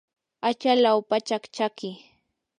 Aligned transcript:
achalaw 0.47 0.99
pachak 1.09 1.43
chaki. 1.55 1.89